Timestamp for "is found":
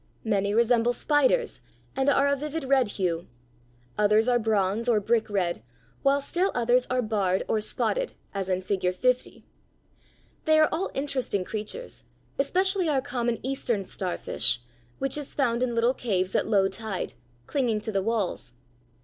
15.19-15.61